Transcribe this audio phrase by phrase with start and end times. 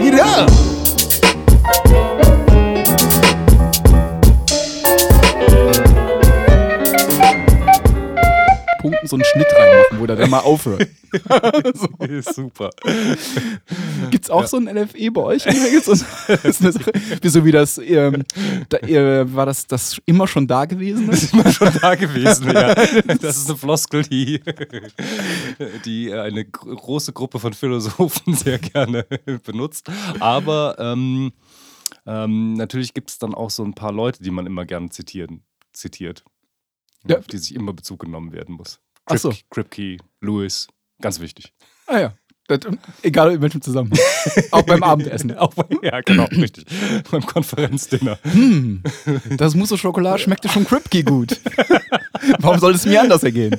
[0.00, 0.69] bag it up.
[9.10, 10.88] So einen Schnitt reinmachen, wo der dann mal aufhört.
[11.74, 12.04] so.
[12.06, 12.70] Ist super.
[14.10, 14.46] Gibt es auch ja.
[14.46, 15.42] so ein LFE bei euch?
[15.42, 16.92] so eine Sache?
[17.22, 18.24] Wieso wie das, ähm,
[18.68, 21.08] da, äh, war das, das immer schon da gewesen?
[21.08, 22.74] Das ist immer schon da gewesen, ja.
[22.74, 24.40] Das ist eine Floskel, die,
[25.84, 29.04] die eine große Gruppe von Philosophen sehr gerne
[29.44, 29.90] benutzt.
[30.20, 31.32] Aber ähm,
[32.06, 35.42] ähm, natürlich gibt es dann auch so ein paar Leute, die man immer gerne zitieren,
[35.72, 36.24] zitiert.
[37.06, 37.18] Ja.
[37.18, 38.80] Auf die sich immer Bezug genommen werden muss.
[39.10, 39.34] Krip, so.
[39.50, 40.68] Kripke, Lewis,
[41.00, 41.52] ganz wichtig.
[41.86, 42.14] Ah ja.
[42.50, 42.60] Das,
[43.02, 43.98] egal in welchem Zusammenhang.
[44.50, 45.36] Auch beim Abendessen.
[45.36, 46.66] Auch bei, ja, genau, richtig.
[47.08, 48.18] beim Konferenzdinner.
[48.22, 48.82] Hm,
[49.36, 51.40] das Mousse Schokolade schmeckte schon Kripke gut.
[52.40, 53.54] Warum soll es mir anders ergehen?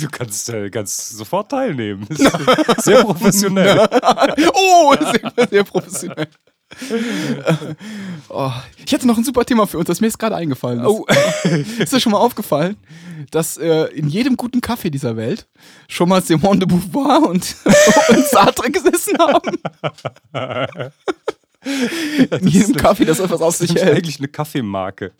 [0.00, 2.06] Du kannst, äh, kannst sofort teilnehmen.
[2.78, 3.78] Sehr professionell.
[4.54, 6.28] oh, sehr, sehr professionell.
[8.28, 8.52] oh,
[8.84, 10.86] ich hätte noch ein super Thema für uns, das mir jetzt gerade eingefallen ist.
[10.86, 11.06] Oh.
[11.78, 12.76] ist dir schon mal aufgefallen,
[13.30, 15.46] dass äh, in jedem guten Kaffee dieser Welt
[15.88, 17.56] schon mal Simone de Beauvoir und,
[18.08, 19.58] und Sartre gesessen haben?
[22.30, 23.80] in jedem Kaffee, das etwas auf sich hält.
[23.80, 25.12] Das ist eigentlich eine Kaffeemarke.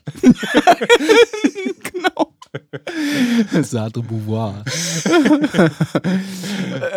[1.93, 2.30] genau.
[3.63, 4.65] Sartre Beauvoir.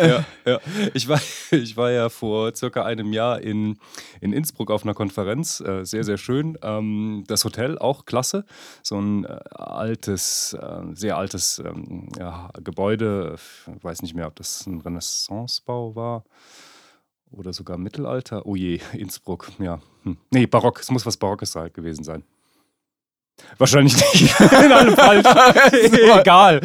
[0.02, 0.60] ja, ja.
[0.94, 3.78] Ich, war, ich war ja vor circa einem Jahr in,
[4.20, 5.60] in Innsbruck auf einer Konferenz.
[5.60, 6.58] Äh, sehr, sehr schön.
[6.62, 8.44] Ähm, das Hotel auch klasse.
[8.82, 13.36] So ein äh, altes, äh, sehr altes ähm, ja, Gebäude.
[13.76, 16.24] Ich weiß nicht mehr, ob das ein Renaissancebau war
[17.30, 18.46] oder sogar Mittelalter.
[18.46, 19.80] Oh je, Innsbruck, ja.
[20.02, 20.16] Hm.
[20.30, 20.80] Nee, Barock.
[20.80, 22.24] Es muss was Barockes halt gewesen sein.
[23.58, 24.40] Wahrscheinlich nicht.
[24.40, 25.26] In allem falsch.
[26.20, 26.60] Egal.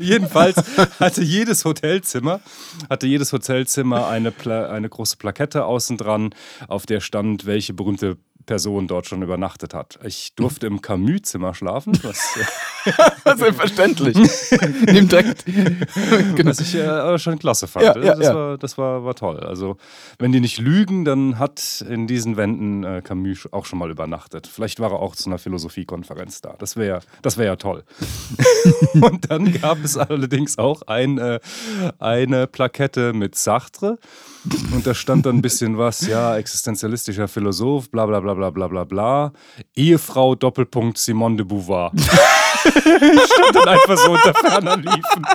[0.00, 0.56] Jedenfalls
[1.00, 2.40] hatte jedes Hotelzimmer,
[2.88, 6.34] hatte jedes Hotelzimmer eine, Pla eine große Plakette außen dran,
[6.68, 8.16] auf der stand, welche berühmte
[8.46, 9.98] Person dort schon übernachtet hat.
[10.04, 11.98] Ich durfte im Camus-Zimmer schlafen.
[12.02, 12.38] Was,
[13.36, 14.16] Selbstverständlich.
[14.86, 15.44] Nimm direkt.
[16.36, 16.50] genau.
[16.50, 17.84] Was ich äh, schon klasse fand.
[17.84, 18.34] Ja, ja, das, ja.
[18.34, 19.40] War, das war, war toll.
[19.40, 19.76] Also,
[20.18, 24.46] wenn die nicht lügen, dann hat in diesen Wänden äh, Camus auch schon mal übernachtet.
[24.46, 26.54] Vielleicht war er auch zu einer Philosophiekonferenz da.
[26.58, 27.84] Das wäre das wär ja toll.
[28.94, 31.40] Und dann gab es allerdings auch ein, äh,
[31.98, 33.98] eine Plakette mit Sartre.
[34.72, 38.68] Und da stand dann ein bisschen was, ja, existenzialistischer Philosoph, bla bla bla bla bla
[38.68, 39.32] bla bla.
[39.74, 41.92] Ehefrau Doppelpunkt Simone de Beauvoir.
[42.64, 45.26] stand dann einfach so unter ferner Liefen.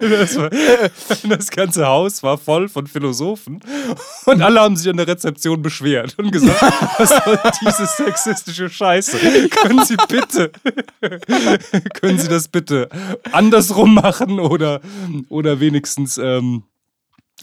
[0.00, 0.50] Das, war,
[1.24, 3.60] das, ganze Haus war voll von Philosophen
[4.26, 6.60] und alle haben sich an der Rezeption beschwert und gesagt,
[6.98, 9.18] was soll diese sexistische Scheiße?
[9.48, 10.52] Können Sie bitte,
[11.94, 12.90] können Sie das bitte
[13.32, 14.80] andersrum machen oder,
[15.30, 16.64] oder wenigstens ähm,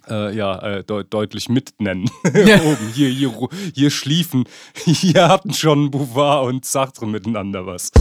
[0.09, 2.09] äh, ja, äh, de deutlich mitnennen.
[2.33, 2.61] Ja.
[2.61, 3.33] Oben, hier, hier,
[3.73, 4.45] hier schliefen,
[4.75, 7.91] hier hatten schon Bouvard und Sartre miteinander was.